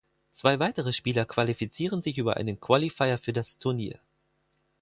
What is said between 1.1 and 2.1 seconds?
qualifizieren